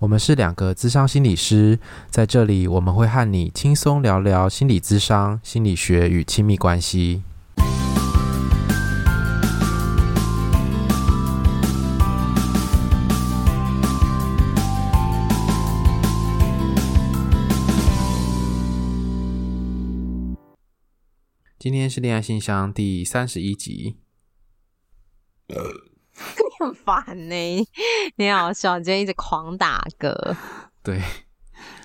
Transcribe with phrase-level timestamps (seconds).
[0.00, 7.22] 我们是两个咨商心理师，在这里我们会和你轻松聊聊心理咨商、心理学与亲密关系。
[21.58, 23.96] 今天是恋爱信箱第三十一集。
[26.36, 27.68] 你很烦呢，
[28.16, 30.36] 你好笑，你今天一直狂打嗝。
[30.82, 31.00] 对，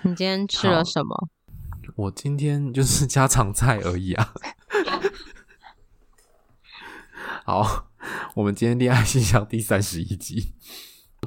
[0.03, 1.30] 你今天吃了什么？
[1.95, 4.34] 我今天就是 家常菜而已啊。
[7.45, 7.88] 好，
[8.36, 10.53] 我们今天恋爱信箱第三十一集。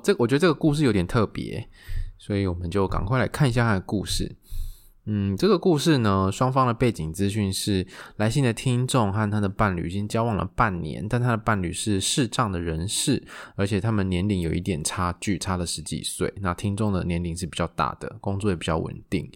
[0.03, 1.69] 这我觉得这个故事有点特别，
[2.19, 4.37] 所以我们就赶快来看一下它的故事。
[5.09, 13.23] 嗯，这个故事呢，双方的背景资讯是来信的听众和他的伴侣已经交往了半年，但他的伴侣是视障的人士，
[13.55, 16.35] 而且他们年龄有一点差距，差了十几岁。
[16.41, 19.31] 那听众的年龄是比较大的，工作也比较稳定。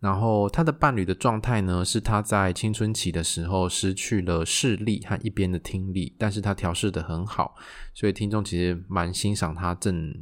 [0.00, 7.54] 然后他的伴侣的状态呢，是他在青春期的时候失去了视力和一边的听力，但是他调试得很好，
[7.94, 10.12] 所以听众其实蛮欣赏他正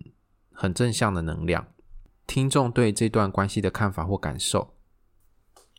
[0.52, 1.66] 很正向的能量。
[2.26, 4.74] 听众对这段关系的看法或感受。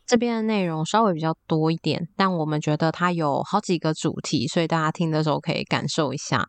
[0.06, 6.46] 这边的内容稍微比较多一点，但我们觉得它有好几个主题，所以大家听的时候可以感受一下。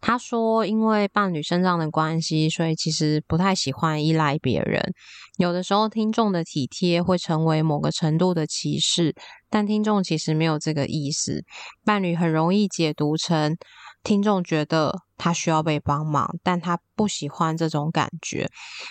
[0.00, 4.92] 他说，因为伴侣身上的关系，所以其实不太喜欢依赖别人。
[5.38, 9.14] 有的时候，听众的体贴会成为某个程度的歧视，
[9.50, 11.42] 但听众其实没有这个意思。
[11.84, 13.56] 伴侣很容易解读成
[14.04, 18.48] 听众觉得他需要被帮忙，但他不喜欢这种感觉。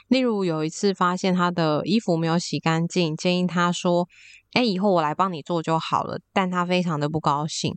[0.09, 4.07] 例如，有一次发现他的衣服没有洗干净，建议他说
[4.55, 7.73] ：“诶，以后我来帮你做就好了。”但他非常的不高兴。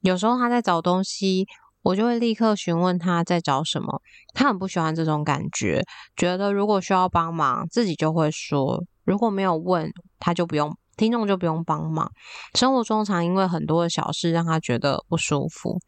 [0.00, 1.46] 有时候他在找东西。
[1.82, 4.00] 我就会立刻询问他在找什么，
[4.34, 5.82] 他很不喜欢这种感觉，
[6.16, 12.10] 觉得如果需要帮忙，自己就会说；如果没有问，他就不用，听众就不用帮忙。
[12.54, 15.78] 生活中常因为很多的小事让他觉得不舒服。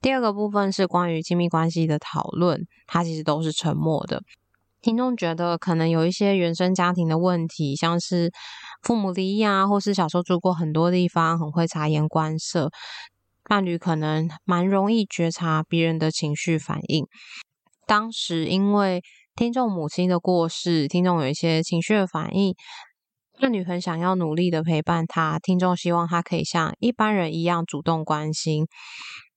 [0.00, 4.22] 第二个部分是关于亲密关系的讨论，他其实都是沉默的。
[4.82, 8.30] 听众觉得可能有一些原生家庭的问题，像是
[8.82, 12.70] 父母离异啊，或是小时候住过很多地方，很会察言观色。
[13.44, 17.06] 伴侣可能蛮容易觉察别人的情绪反应。
[17.86, 19.02] 当时因为
[19.36, 22.54] 听众母亲的过世，听众有一些情绪的反应，
[23.38, 28.66] 伴侣很想要努力的陪伴他，听众希望他可以像一般人一样主动关心，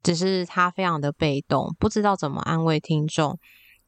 [0.03, 3.37] 只是他非常的被动，不知道怎么安慰听众，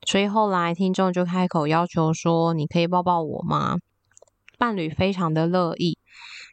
[0.05, 3.77] 所以后来听众就开口要求说：“你可以抱抱我吗？”
[4.57, 5.97] 伴侣非常的乐意。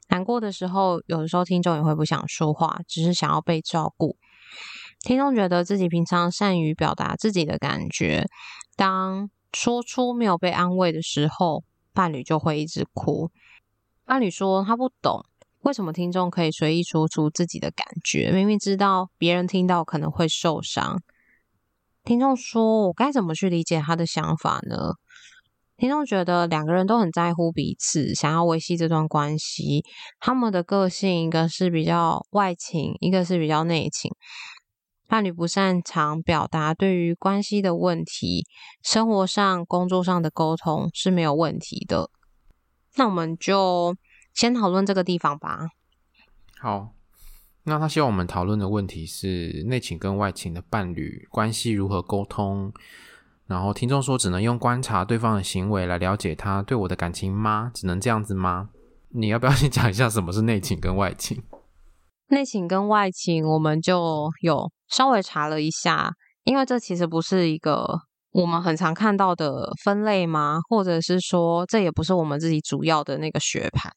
[0.09, 4.17] 难过的时候，有的时候听众也会不想说话，只是想要被照顾。
[5.01, 8.27] 听众觉得自己平常善于表达自己的感觉，
[8.77, 13.31] 当说出没有被安慰的时候，伴侣就会一直哭。
[14.05, 15.25] 伴侣说他不懂
[15.63, 21.03] 为什么听众可以随意说出自己的感觉，明明知道别人听到可能会受伤。
[22.05, 24.95] 听众说：“我该怎么去理解他的想法呢？”
[25.79, 29.85] 听众觉得两个人都很在乎彼此，想要维系这段关系。
[30.19, 34.11] 他们的个性一个是比较外情，一个是比较内情。
[35.07, 38.45] 伴侣不擅长表达对于关系的问题，
[38.83, 42.11] 生活上、工作上的沟通是没有问题的。
[42.97, 43.95] 那我们就
[44.33, 45.69] 先讨论这个地方吧。
[46.59, 46.95] 好，
[47.65, 52.73] 那他希望我们讨论的问题是内情跟外情的伴侣关系如何沟通。
[53.47, 57.71] 然后听众说，只能用观察对方的行为来了解他对我的感情吗？
[57.73, 58.71] 只能这样子吗？
[59.11, 61.43] 你要不要先讲一下什么是内情跟外情？
[62.29, 66.13] 内情跟外情，我们就有稍微查了一下，
[66.43, 67.87] 因为这其实不是一个
[68.37, 70.61] 我们很常看到的分类吗？
[70.69, 73.91] 或者是说，这也不是我们自己主要的那个学派？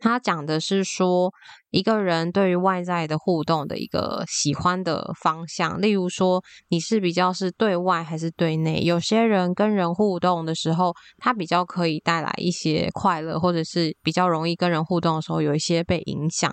[0.00, 1.30] 他讲的是说，
[1.70, 8.80] 一个人对于外在的互动的一个喜欢的方向，例如说，你是比较是对外还是对内？
[8.80, 16.52] 有些人跟人互动的时候，他比较可以带来一些快乐，或者是比较容易跟人互动的时候有一些被影响。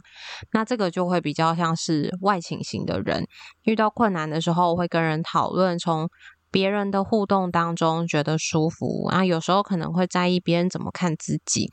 [0.51, 3.25] 那这个就会比较像是外倾型的人，
[3.63, 6.07] 遇到困难的时候会跟人讨论，从
[6.53, 11.71] 别人的互动当中觉得舒服，啊，有时候可能会在意别人怎么看自己。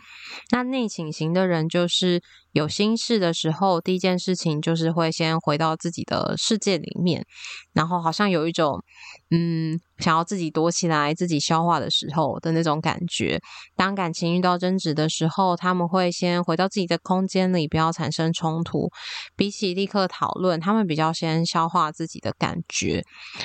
[0.50, 2.22] 那内倾型的人就是
[2.52, 7.24] 有心事的时候，第一件事情就是会先回到自己的世界里面，
[7.72, 8.82] 然后好像有一种
[9.30, 9.80] 嗯。
[10.00, 13.38] 想要自己躲起来、自己消化的时候的那种感觉。
[13.76, 18.88] 当感情遇到争执的时候，他们会先回到自己的空间里，不要产生冲突。
[19.36, 23.04] 比起立刻讨论，他们比较先消化自己的感觉。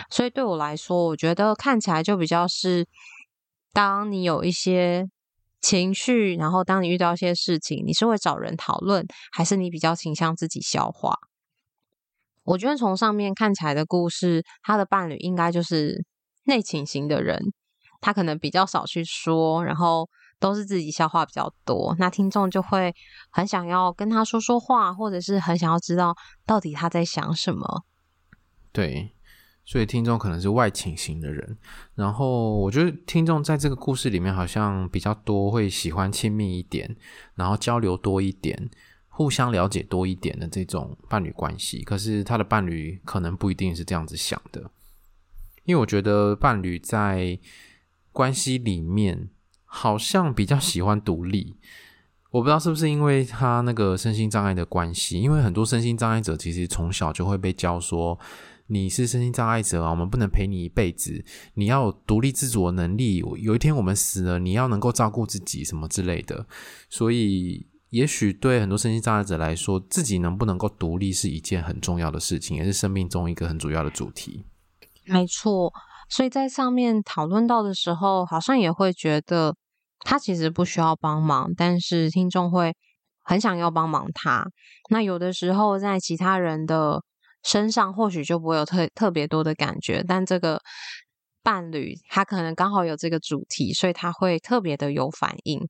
[0.10, 2.88] 所以对我来说，我觉得看起来就比较是，
[3.74, 5.06] 当你有一些
[5.66, 11.16] 情绪，然后当你遇到一些事情，你是会找人讨论，还是你比较倾向自己消化？
[12.44, 16.06] 我觉得从上面看起来的故事，他的伴侣应该就是。
[16.48, 17.42] 内倾型的人，
[18.00, 20.08] 他可能比较少去说，然后
[20.40, 21.96] 都是自己消化比较多。
[21.98, 22.94] 那听众就会
[23.32, 26.16] 很想要跟他说说话，或者是很想要知道
[26.46, 27.84] 到底他在想什么。
[28.72, 29.15] 对，
[29.66, 31.58] 所以听众可能是外倾型的人。
[31.96, 36.96] 然后我觉得听众在这个故事里面好像比较多会喜欢亲密一点，
[37.34, 38.70] 然后交流多一点，
[39.10, 41.82] 互相了解多一点的这种伴侣关系。
[41.84, 44.70] 可是他的伴侣可能不一定是这样子想的。
[45.64, 47.40] 因为我觉得伴侣在
[48.12, 49.30] 关系里面
[49.64, 51.56] 好像比较喜欢独立，
[52.30, 55.20] 我不知道是不是因为他那个身心障碍的关系。
[55.20, 58.20] 因为很多身心障碍者其实从小就会被教说，
[58.68, 61.24] 你是身心障碍者啊，我们不能陪你一辈子，
[61.54, 63.18] 你要有独立自主的能力。
[63.18, 66.48] 有一天我们死了，你要能够照顾自己什么之类的。
[66.90, 74.46] 所以，也许对很多身心障碍者来说，自己能不能够独立是一件很重要的事情，也是生命中一个很主要的主题。
[75.06, 75.72] 没错，
[76.10, 79.56] 所以在上面讨论到的时候，好像也会觉得
[80.00, 82.76] 他其实不需要帮忙，但是听众会
[83.22, 84.48] 很想要帮忙他。
[84.90, 87.04] 那有的时候在其他人的
[87.46, 90.62] 身上，或许就不会有特特别多的感觉，但这个
[91.42, 95.66] 伴侣他可能刚好有这个主题，所以他会特别的有反应。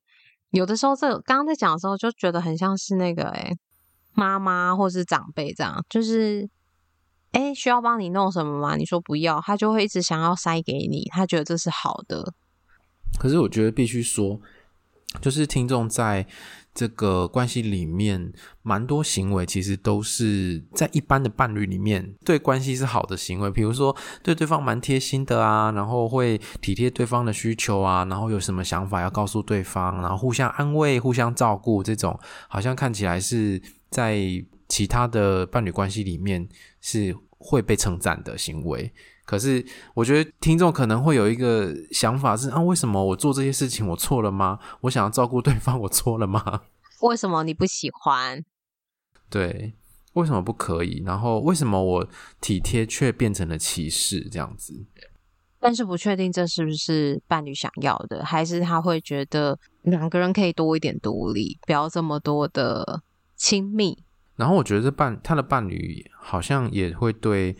[0.50, 3.56] 有的时候，这刚刚在讲的时候，就觉得很像是那个诶
[4.14, 6.48] 妈妈或是长辈这样，就是。
[7.32, 8.76] 哎，需要帮你弄什么吗？
[8.76, 12.32] 你说不要，他就会一直想要塞给你，他觉得这是好的。
[13.18, 14.40] 可是我觉得必须说，
[15.20, 16.26] 就是听众在
[16.76, 18.32] 这个关系里面，
[18.62, 32.16] 蛮多行为其实都是在一般的伴侣里面对关系是好的行为，比如说对对方蛮贴心的啊，然后会体贴对方的需求啊，然后有什么想法要告诉对方，然后互相安慰、互相照顾，这种
[32.48, 34.20] 好像看起来是在
[34.68, 36.48] 其他的伴侣关系里面
[36.80, 37.16] 是。
[37.38, 38.90] 会被称赞的行为，
[39.26, 39.62] 可是
[39.92, 44.58] 我觉得听众可能会有一个想法是：啊，为什么我做这些事情我错了吗？
[44.82, 46.62] 我想要照顾对方，我错了吗？
[47.02, 48.42] 为什么你不喜欢？
[49.28, 49.74] 对，
[50.14, 51.02] 为什么不可以？
[51.04, 52.08] 然后为什么我
[52.40, 54.86] 体贴却变成了歧视这样子？
[55.58, 63.02] 但是不确定这是不是伴侣想要的，还是他会觉得两个人可以多一点独立，不要这么多的
[63.34, 64.04] 亲密。
[64.36, 67.56] 然后我觉得伴他的伴侣好像也会对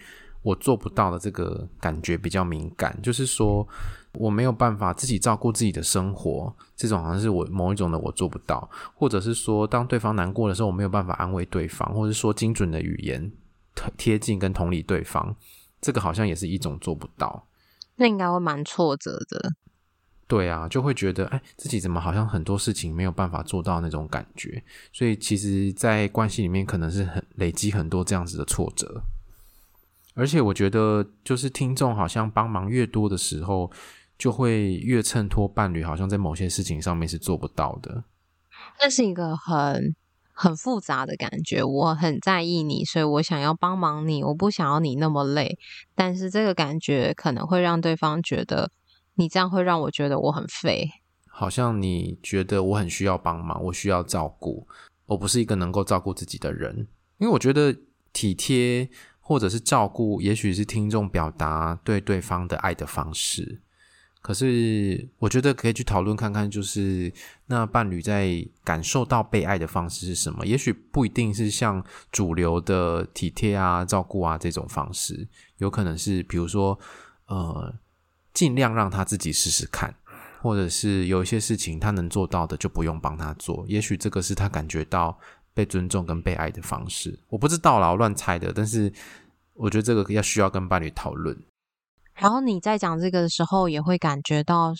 [0.47, 3.67] 我做不到的这个感觉比较敏感，就是说
[4.13, 13.33] 我没有办法自己照顾自己的生活，这种好像是我某一种的我做不到，或者是说当对方难过的时候，我没有办法安慰对方，或者是说精准的语言
[13.97, 15.35] 贴近跟同理对方，
[15.81, 17.49] 这个好像也是一种做不到。
[17.97, 19.55] 那应该会蛮挫折的。
[20.29, 29.03] 对啊，就会觉得哎，自己怎么好像很多事情没有办法做到那种感觉，所以其实，在关系里面可能是很累积很多这样子的挫折，
[30.17, 33.71] 而且我觉得，就是听众好像帮忙越多的时候，
[34.19, 38.03] 就会越衬托伴侣好像在某些事情上面是做不到的。
[38.81, 39.95] 这是一个很
[40.33, 45.59] 很复杂的感觉，我很在意你，所以我想要帮忙你，我不想要你那么累，
[45.95, 48.73] 但是这个感觉可能会让对方觉得。
[49.19, 50.91] 你这样会让我觉得我很废，
[51.27, 54.69] 好像你觉得我很需要帮忙，我需要照顾，
[55.07, 56.87] 我不是一个能够照顾自己的人。
[57.17, 57.75] 因为我觉得
[58.13, 58.87] 体贴
[59.27, 63.61] 或者是照顾，也许是听众表达对对方的爱的方式。
[64.23, 67.13] 可是我觉得可以去讨论看看，就是
[67.47, 70.47] 那伴侣在感受到被爱的方式是什么？
[70.47, 75.27] 也许不一定是像主流的体贴啊、照顾啊这种方式，
[75.59, 76.79] 有可能是比如说
[77.27, 77.75] 呃。
[78.37, 79.95] 尽量让他自己试试看，
[80.43, 85.19] 或者是有一些事情他能做到的就不用帮他做，也许这个是他感觉到
[85.57, 87.19] 被尊重跟被爱的方式。
[87.31, 88.93] 我不知道啦，我乱猜的，但是
[89.55, 91.35] 我觉得这个要需要跟伴侣讨论。
[92.15, 94.75] 然后你在讲这个的时候，也会感觉到，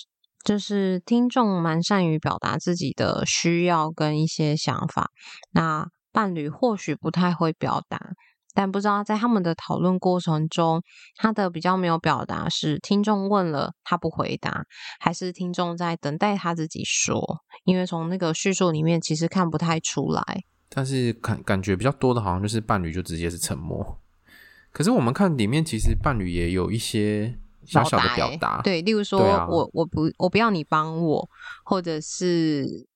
[0.45, 5.11] 就是听众蛮善于表达自己的需要跟一些想法，
[5.53, 7.99] 那伴侣或许不太会表达。
[8.55, 10.83] 但不知道在他们的讨论过程中，
[11.17, 14.65] 他的比较没有表达是听众问了他不回答，
[14.99, 17.21] 还是听众在等待他自己说？
[17.65, 20.23] 因为从那个叙述里面其实看不太出来。
[20.69, 23.99] 但是感感觉比较多的，好像就是伴侣就直接是沉默。
[24.73, 31.29] 可是我们看里面，其实伴侣也有一些小小的表达，对，例如说我我不我不要你帮我，
[31.65, 32.87] 或者是。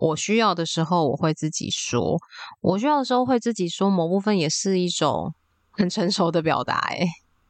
[0.00, 2.16] 我需要的时候，我会自己说；
[2.60, 3.90] 我需要的时候，会自己说。
[3.90, 5.34] 某部分也是一种
[5.72, 7.04] 很成熟的表达，哎，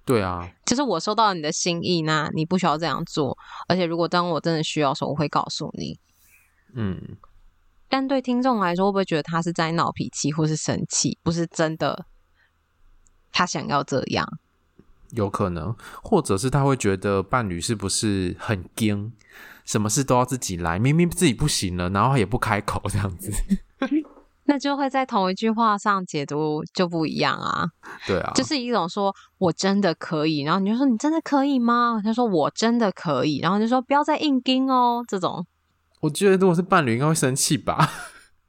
[0.06, 3.36] 对啊，就是我收到了你的心意，那你不需要这样做。
[3.68, 5.98] 而且，如果当我真的需要的时候，我会告诉你。
[6.74, 7.18] 嗯，
[7.88, 11.18] 但对听众来说，会不会觉得他是在闹脾气或是生气？
[11.22, 12.06] 不是真的，
[13.32, 14.26] 他想要这样，
[15.10, 19.12] 有可能，或者是他会觉得伴侣是不是很僵？
[19.64, 23.30] 什么事都要自己来，明明自己不行了，然后也不开口，这样子，
[24.44, 27.66] 那就会在同一句话上解读就不一样啊。
[28.06, 32.00] 对啊，就是一种说我真的可以，然后你就说你真的可以吗？
[32.02, 35.04] 他说我真的可以，然后就说不要再硬盯哦。
[35.06, 35.46] 这种，
[36.00, 37.90] 我觉得如果是伴侣，应该会生气吧。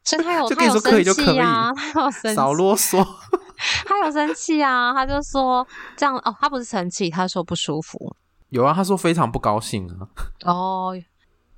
[0.04, 3.06] 所以他有，就跟你说可以就可以啊，他有生气，少啰嗦。
[3.86, 8.16] 他有生气啊，他就说这样哦，他不是生气，他说不舒服。
[8.50, 10.08] 有啊，他说非常不高兴啊。
[10.46, 10.94] 哦，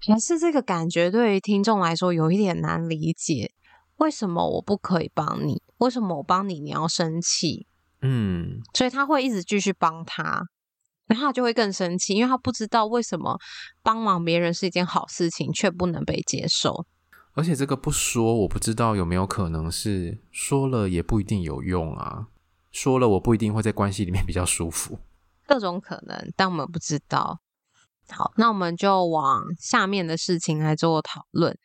[0.08, 3.52] 还是这个感觉对于听众来说有一点难理解。
[3.98, 5.62] 为什么我不可以帮你？
[5.78, 7.68] 为什么我帮你你要生气？
[8.02, 10.48] 嗯，所以他会一直继续帮他，
[11.12, 13.38] 然后他就会更生气，因为他不知道为什么
[13.84, 16.86] 帮忙别人是一件好事情，却不能被接受。
[17.34, 22.28] 而且这个不说，我不知道有没有可能是说了也不一定有用啊。
[22.72, 25.00] 说了我不一定会在关系里面比较舒服。
[25.46, 27.42] 各种可能，但我们不知道。
[28.10, 31.58] 好，那我们就往下面的事情来做讨论。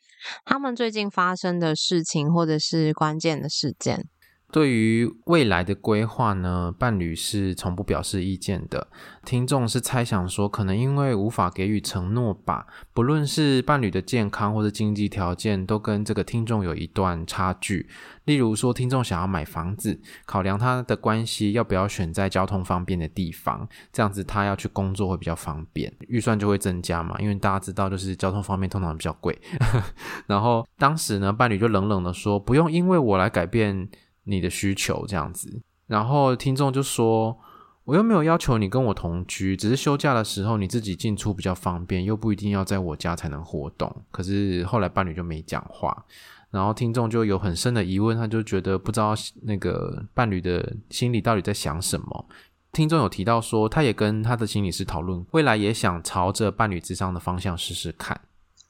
[0.43, 4.09] 他们最近发生的事情，或者是关键的事件。
[4.49, 8.87] 对于未来的规划呢，伴侣是从不表示意见的。
[9.25, 12.65] 听众是猜想说，可能因为无法给予承诺吧。
[12.93, 17.89] 不论是伴侣的健康或者经济条件，都跟这个听众有一段差距。
[18.23, 27.17] 例如说，听众想要买房子，考量他的关系，要不要选在交通方便的地方，这样子他要去工作会比较方便，预算就会增加嘛。
[27.19, 29.37] 因为大家知道，就是交通方面通常比较贵。
[30.25, 33.89] 然后当时呢，伴侣就冷冷的说：“不用因为我来改变。”
[34.27, 37.37] 你的需求这样子，然后听众就说
[37.85, 46.05] ：“我又没有要求你跟我同居，只是休假的时候你自己进出比较方便，又不一定要在我家才能活动。”可是后来伴侣就没讲话，
[46.51, 52.25] 然后听众就有很深的疑问，他就觉得不知道那个伴侣的心里到底在想什么。
[52.73, 58.19] 听众有提到说，他也跟他的心理师讨论，未来也想朝着伴侣咨商的方向试试看。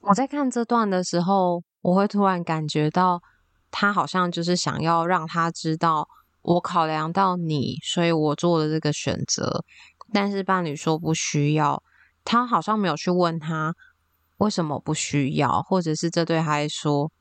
[0.02, 3.20] 我在看这段的时候，我会突然感觉到。
[3.80, 6.10] 他好像就是想要让他知道，
[6.42, 9.64] 我考量到你，所以我做了这个选择。
[10.12, 11.84] 但是伴侣说不需要，
[12.26, 13.76] 他好像没有去问他
[14.38, 17.12] 为什么不需要，或者是这对他来说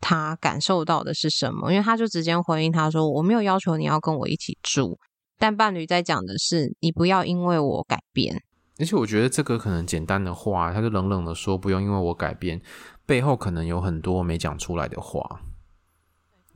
[0.00, 1.70] 他感受到的是什么？
[1.70, 4.98] 因为他就直接回应他说：“我没有要求你要跟我一起住。”
[5.38, 8.42] 但伴侣在讲的是：“你不要因为我改变。”
[8.80, 12.60] 而且我觉得这个可能简单的话，他就冷冷的说：“不用因为我改变。”
[13.06, 15.42] 背后可能有很多没讲出来的话。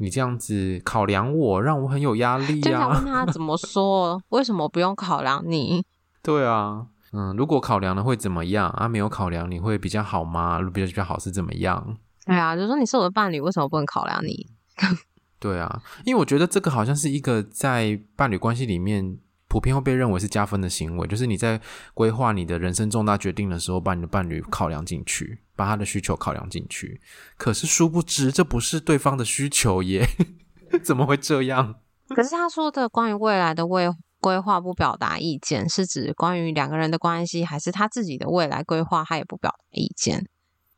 [0.04, 2.62] 你这样子考量我，让我很有压力呀。
[2.62, 4.20] 就想问他怎么说？
[4.28, 5.82] 为什么不用考量你？
[6.22, 8.68] 对啊，嗯，如果考量了会怎么样？
[8.70, 10.58] 啊，没有考量你会比较好吗？
[10.72, 11.96] 比较比较好是怎么样？
[12.26, 14.46] 对啊，就说你是我的伴侣，为什么不能考量你？
[15.40, 19.18] 对啊，因为我觉得这个好像是一个在伴侣关系里面。
[19.54, 21.60] 普遍会被认为是加分的行为，就是你在
[21.94, 27.00] 规划你的人生重大决定的时候，把你的伴侣考量进去，把他的需求考量进去。
[27.36, 30.04] 可是殊不知，这不是对方的需求耶，
[30.82, 31.76] 怎么会这样？
[32.08, 33.88] 可是他说的关于未来的未
[34.20, 40.26] 规划不表达意见，是指关于两个人的关系，还是他自己的未来规划他也不表达意见？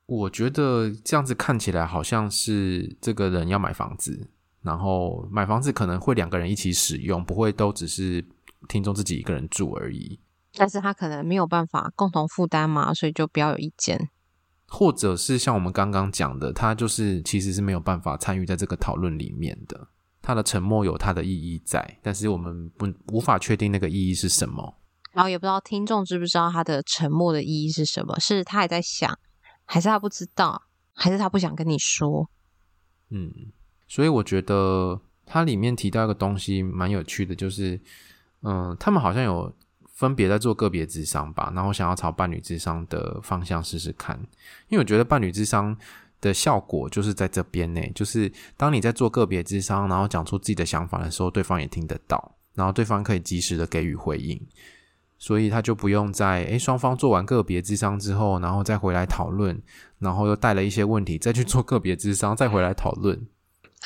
[0.05, 4.29] 我觉得这样子看起来好像是这个人要买房子，
[4.61, 8.23] 然后买房子可能会两个人一起使用，不会都只是。
[8.67, 10.21] 听众自己一个人住而已，
[10.55, 14.11] 但是他可能没有办法共同负担嘛，所以就不要有意见，
[14.69, 19.89] 或者是像我们刚刚讲的，他就是其实是没有办法参与在这个讨论里面的，
[20.21, 24.79] 他的沉默有他的意义在，但是我们不无法确定那个意义是什么。
[25.13, 28.19] 然后也不知道听众知不知道他的沉默的意义是什么？
[28.21, 29.19] 是他还在想，
[29.65, 30.61] 还是他不知道，
[30.93, 32.29] 还是他不想跟你说？
[33.09, 33.33] 嗯，
[33.89, 37.81] 所以我觉得它里面提到一个东西蛮有趣的，就是
[38.47, 39.53] 嗯，他们好像有
[39.93, 44.17] 分别在做个别智商吧，然后想要朝伴侣智商的方向试试看，
[44.69, 45.77] 因为我觉得伴侣智商。
[46.19, 54.41] 的效果就是在这边呢，就是当你在做个别智商，然后讲出自己的想法的时候，对方也听得到，然后对方可以及时的给予回应，
[55.19, 59.61] 所以他就不用在诶双方做完个别智商之后，然后再回来讨论，
[59.99, 63.27] 然后又带了一些问题再去做个别智商，再回来讨论。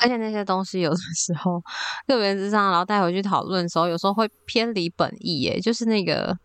[0.01, 1.61] 而且那些东西有的时候
[2.07, 6.37] 个别之上，然后带回去讨论的时候，有时候会偏离本意，耶，就是那个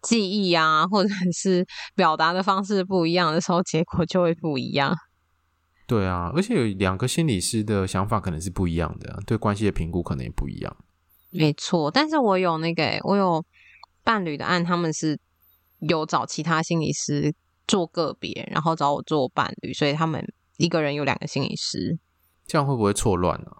[0.00, 4.96] 记忆啊，或者是表达的方式不一样的时候，结果就会不一样。
[5.86, 10.76] 对啊，而且有两个心理师的想法可能是不一样的，对关系的评估可能也不一样。
[11.30, 13.44] 没错，但是我有那个，我有
[14.04, 15.18] 伴侣的案，他们是
[15.80, 17.34] 有找其他心理师
[17.66, 20.22] 做个别，然后找我做伴侣，所以他们
[20.58, 21.98] 一个人有两个心理师，
[22.48, 23.52] 这样会不会错乱呢？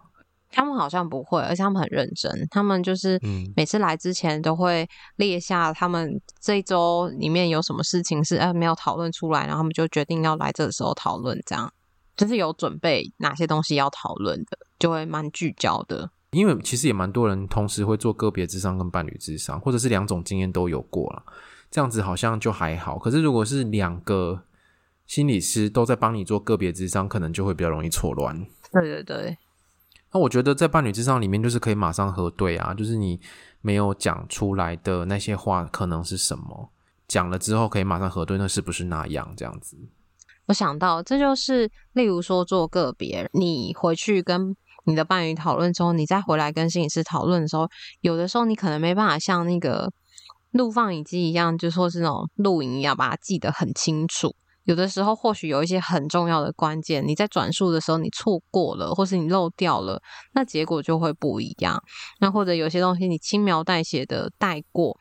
[0.51, 3.17] 他们好像不会，而且他们很认真，他们就是
[3.55, 4.85] 每次来之前都会
[5.17, 11.71] 列下他们这一周里面有什么事情是呃没有讨论出来，然后他们就决定要来这个时候讨论这样。
[12.17, 16.09] 就是有准备哪些东西要讨论的，就会蛮聚焦的。
[16.31, 21.23] 因为其实也蛮多人同时会做个别智商跟伴侣智商，或者是两种经验都有过了，
[21.71, 22.97] 这样子好像就还好。
[22.97, 24.43] 可是如果是两个
[25.05, 28.45] 心理师都在帮你做个别智商，可能就会比较容易错乱。
[28.71, 29.37] 对对对。
[30.11, 33.19] 那我觉得在伴侣之上里面，就是可以马上核对啊，就是你
[33.61, 36.71] 没有讲出来的那些话可能是什么，
[37.07, 39.77] 讲了之后可以马上核对，那是不是那样这样子。
[40.47, 47.69] 我想到，这就是例如说做个别，你回去跟你的伴侣讨论之后，你再回来跟心理师讨论的时候，
[48.01, 49.93] 有的时候你可能没办法像那个
[50.49, 54.35] 录放影机一样，就说是那种录影一样，把它记得很清楚。
[54.69, 59.99] 有的时候或许有一些很重要的关键，你在转述的时候你错过了，或是你漏掉了，
[60.33, 61.81] 那结果就会不一样。
[62.19, 64.95] 那或者有些东西你轻描淡写的带过。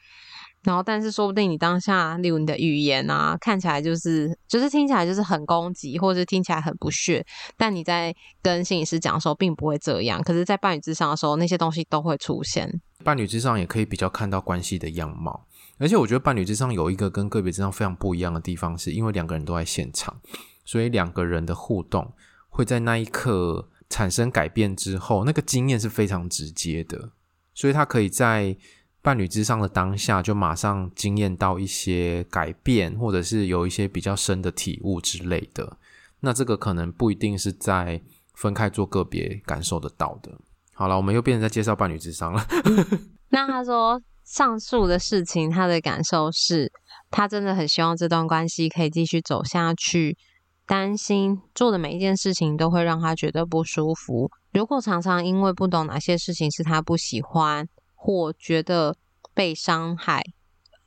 [0.63, 7.25] 然后，但是说不定你当下，例如你的语言啊，看起来就是，就是听起来就是很攻击，或者是听起来很不屑。
[7.57, 10.23] 但你在跟心理师讲的时候，并不会这样。
[10.23, 12.81] 可是，在伴侣之上的时候，那些东西都会出现。
[13.09, 15.47] 伴侣之上也可以比较看到关系的样貌。
[15.79, 20.21] 而且，我觉得伴侣之上有一个跟个别之上非常不一样的地方，是因为两个人都在现场，
[20.67, 22.13] 所以两个人的互动
[22.51, 27.13] 会在那一刻产生改变之后，那个经验是非常直接的，
[27.55, 28.59] 所以他可以在。
[29.01, 35.79] 伴侣之上的当下，就马上经验到一些改变，或者是有一些比较深的体悟之类的。
[36.21, 38.03] 那这个可能不一定是在
[38.35, 40.33] 分开做个别感受得到的。
[40.79, 42.47] 好了，我们又变成在介绍伴侣智商了。
[43.31, 46.71] 那他说上述的事情，他的感受是
[47.11, 50.17] 他真的很希望这段关系可以继续走下去，
[50.65, 54.31] 担心做的每一件事情都会让他觉得不舒服。
[54.53, 57.67] 如果常常因为不懂哪些事情是他不喜欢。
[58.01, 58.97] 或觉得
[59.35, 60.23] 被伤害，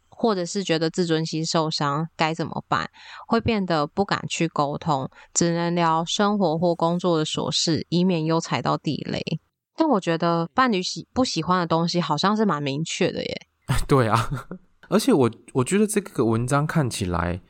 [0.08, 2.90] 或者是觉得自尊心受伤，该怎么办？
[3.28, 9.22] 会变得不敢去沟通，只能聊生活或工作的琐事，以免又踩到地雷。
[9.82, 13.48] 但我觉得伴侣喜不喜欢的东西，好像是蛮明确的耶。
[13.90, 14.30] 对啊，
[14.90, 17.42] 而且我我觉得这个文章看起来，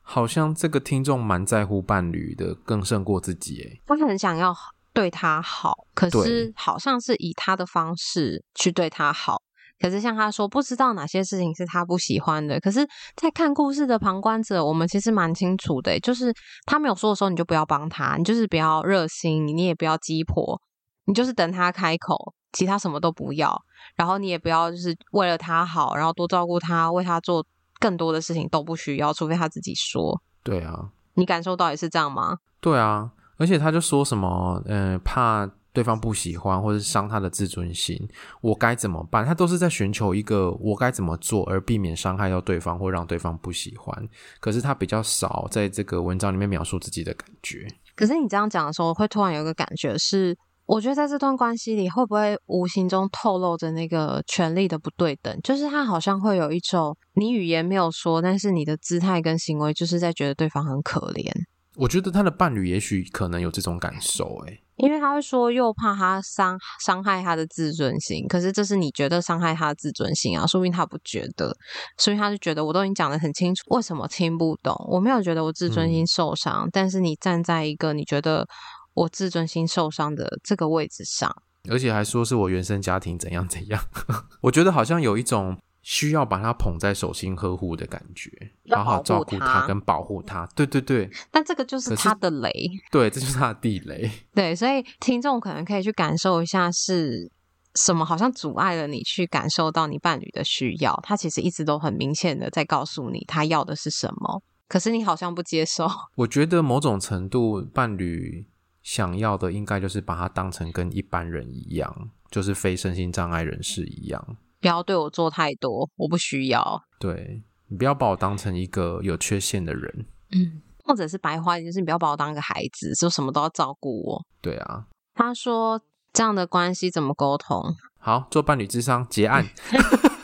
[0.00, 3.80] 好像这个听众蛮在乎伴侣的，更胜过自己耶。
[3.84, 4.54] 他很想要。
[4.92, 9.40] 对他好，可是好像是以他的方式去对他好。
[9.80, 12.58] 可是像他说，不知道哪些事情是他不喜欢的。
[12.58, 16.34] 可是，在看故事的旁观者，我们其实蛮清楚的，就是
[16.66, 20.60] 他没有说的时候，你就不要帮他，你就是不要热心，你也不要鸡婆，
[21.04, 23.60] 你就是等他开口，其他什么都不要。
[23.96, 27.44] 然后你也不要就是为了他好，然后多照顾他，为他做
[27.78, 30.20] 更多的事情都不需要，除非他自己说。
[30.42, 32.38] 对啊，你感受到也是这样吗？
[32.60, 33.10] 对啊。
[33.36, 37.98] 而且他就说什么，嗯、呃，怕对方不喜欢，或者伤他的自尊心，
[38.42, 39.24] 我该怎么办？
[39.24, 44.06] 他都是在寻求一个我该怎么做，而避免伤害到对方或让对方不喜欢。
[44.40, 47.66] 可是他比较少在这个文章里面描述自己的感觉。
[47.96, 50.36] 可是你这样讲的时候，会突然有一个感觉是，
[50.70, 55.36] 我觉得在这段关系里，会不会无形中透露着那个权力的不对等？
[55.42, 61.28] 就是他好像会有一种，你语言没有说，但是你的姿态跟行为，就是在觉得对方很可怜。
[61.74, 71.52] 我觉得他的伴侣也许可能有这种感受，诶，因为他会说又怕他伤伤害他的自尊心，可是这是你觉得伤害他的自尊心啊，说不定他不觉得，
[71.98, 74.72] 所以他就觉得我都已经讲得很清楚，为什么听不懂？
[74.88, 78.46] 我没有觉得我自尊心受伤，嗯，但是你站在一个你觉得
[78.94, 81.34] 我自尊心受伤的这个位置上，
[81.68, 83.82] 而且还说是我原生家庭怎样怎样，
[84.42, 88.30] 我觉得好像有一种需要把他捧在手心呵护的感觉，
[88.70, 90.46] 好好照顾他跟保护他。
[90.54, 92.52] 对对对，但这个就是他的雷，
[92.90, 94.10] 对，这就是他的地雷。
[94.34, 97.30] 对，所以听众可能可以去感受一下是
[97.74, 100.98] 什么，好像阻碍了你去感受到你伴侣的需要。
[101.02, 105.88] 他其实一直都很明显的在告诉你他要的是什么，可是你好像不接受。
[106.16, 108.46] 我觉得某种程度，伴侣
[108.90, 114.36] 想要的应该就是把他当成跟一般人一样，就是非身心障碍人士一样。
[114.60, 116.82] 不要对我做太多，我不需要。
[116.98, 124.26] 对，你不要把我当成一个有缺陷的人，嗯，或者是白话，就是你不要把我当一个孩子，说什么都要照顾我。
[124.40, 125.80] 对啊，他说
[126.12, 127.62] 这样的关系怎么沟通？
[127.96, 129.46] 好，做伴侣智商结案。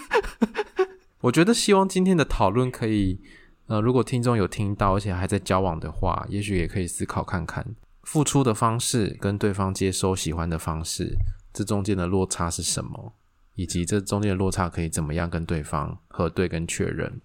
[1.22, 3.20] 我觉得希望今天的讨论可以，
[3.68, 7.64] 呃，如果听众有听到，而且还在交往的话，也许也可以思考看看，
[8.06, 11.18] 付出的方式跟对方接收喜欢的方式，
[11.52, 13.12] 这中间的落差是什么？
[13.56, 17.20] 以及这中间的落差可以怎么样跟对方核对跟确认？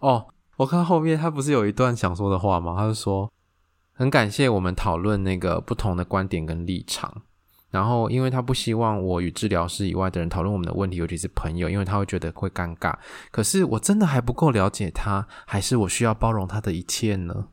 [0.00, 2.76] 哦，我看后面他不是有一段想说的话吗？
[2.78, 3.28] 他就说
[3.92, 7.22] 很感谢我们讨论那个不同的观点跟立场，
[7.70, 12.94] 然后因为他不希望我与治疗师以外的人讨论我们的问题，尤其是朋友，因为他会觉得会尴尬。
[13.32, 17.48] 可是我真的还不够了解他，还是我需要包容他的一切呢？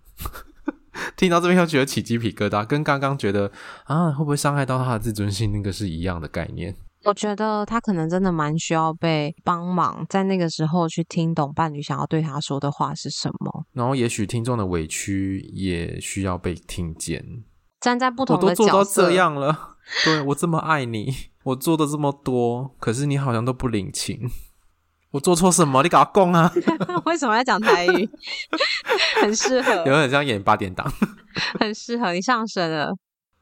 [1.15, 3.51] 听到这边又觉得起鸡皮疙瘩，跟刚刚觉得
[3.85, 6.75] 啊会不会伤害到他的自尊心那个是一样的概念。
[7.03, 13.65] 我觉得他可能真的蛮需要被帮忙，在那个时候去听懂伴侣想要对他说的话是什么。
[13.73, 17.23] 然后，也许听众的委屈也需要被听见。
[17.79, 24.27] 站在不同的角色，我都做到这样了， 对，我这么爱你，我做的这么多，可是你好像都不领情。
[25.15, 25.81] 我做错什么？
[25.81, 26.51] 你给我讲啊！
[27.05, 28.09] 为什么要讲台语？
[29.21, 30.85] 很适合，有点像演八点档，
[31.57, 32.91] 很适合你上身了。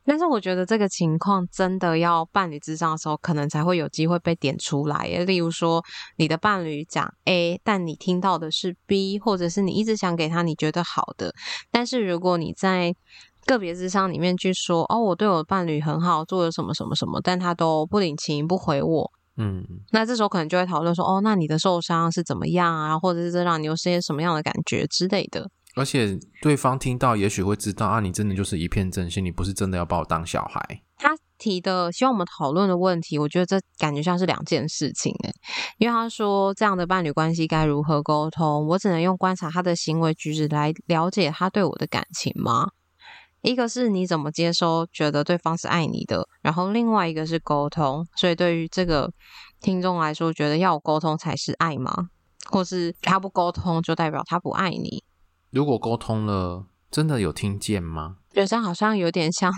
[0.05, 5.07] 但是我觉得这个情况真的要伴侣智商的时候，可能才会有机会被点出来。
[5.25, 5.83] 例如说，
[6.17, 11.33] 你的伴侣讲 A，但你听到的是 B，或者是你一直想给他你觉得好的。
[11.71, 12.93] 但是如果你在
[13.47, 22.99] 个别智商里面去说，哦，我对我的伴侣很好，做了什么什么什么，但他都不领情不回我，嗯，那这时候可能就会讨论说，哦，那你的受伤是怎么样啊？
[22.99, 25.49] 或者是这让你有些什么样的感觉之类的。
[25.75, 30.81] 而且对方听到，也许会知道啊，你真的就是一片真心，你不是真的要把我当小孩。
[30.97, 35.33] 他提的希望我们讨论的问题，我觉得这感觉像是两件事情诶，
[35.79, 42.69] 因为他说这样的伴侣关系该如何沟通，我只能用观察他的行为举止来了解他对我的感情吗？
[43.43, 48.07] 一个是你怎么接收，觉得对方是爱你的，然后另外一个是沟通。
[48.15, 49.11] 所以对于这个
[49.59, 52.09] 听众来说，觉得要有沟通才是爱吗？
[52.49, 55.03] 或是他不沟通就代表他不爱你？
[55.51, 58.17] 如果沟通了，真的有听见吗？
[58.31, 59.51] 觉得好像有点像，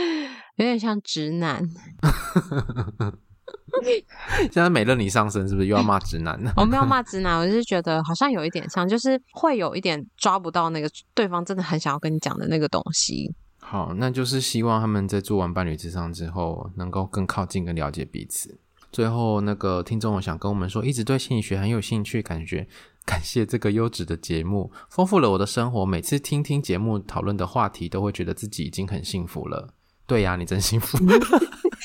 [0.56, 1.62] 有点像直男。
[4.50, 6.52] 现在美乐你上身是不是又要骂直男呢？
[6.58, 13.34] 我没有骂直男，我就是觉得好像有一点像，就是会有一点抓不到那个对方真的很想要跟你讲的那个东西。
[13.58, 18.58] 好，那就是希望他们在做完伴侣智商之后，能够更靠近、更了解彼此。
[18.92, 22.66] 最后，那个听众我想跟我们说，一直对心理学很有兴趣，感觉。
[23.06, 25.86] 感谢这个优质的节目，丰富了我的生活。
[25.86, 29.68] 每次听听节目讨论的话题，都会觉得自己已经很幸福了。
[30.08, 30.98] 对呀，你真幸福。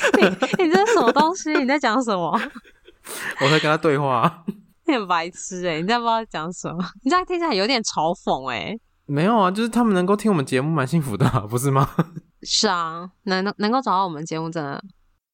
[0.20, 1.52] 你你这是什么东西？
[1.58, 2.32] 你在讲什么？
[3.42, 4.44] 我在跟他对话。
[4.88, 5.80] 你很白痴哎！
[5.80, 6.78] 你在不知道讲什么？
[7.04, 8.78] 你这样听起来有点嘲讽哎。
[9.06, 11.90] 没有啊，就是他们能够听我们节目，蛮幸福的啊，不是吗？
[12.44, 14.84] 是啊，能能够找到我们节目，真的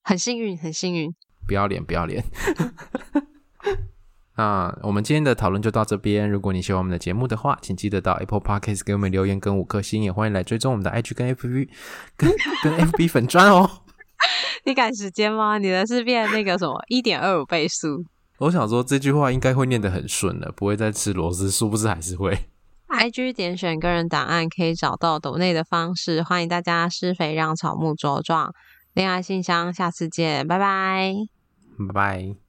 [0.03, 1.13] 很幸运，很幸运。
[1.47, 2.23] 不要脸，不要脸。
[4.35, 6.29] 那我们今天的讨论就到这边。
[6.29, 11.69] 如果你喜欢我们的节目的话，请记得到 Apple Podcast 给我们留言跟五颗星，也欢迎来追踪我们的 IG 跟 FB
[12.15, 13.67] 跟跟 FB 粉专哦。
[14.67, 15.57] 你赶时间吗？
[15.57, 18.03] 你的是变那个什么一点二五倍速？
[18.39, 22.37] 我想说这句话应该会念得很顺的，不会再吃螺丝，殊不知还是会。
[22.89, 28.53] IG 点选个人档案可以找到抖内的方式，欢迎大家施肥让草木茁壮。
[28.93, 31.13] 恋爱信箱，下次见，拜拜，
[31.87, 32.46] 拜拜。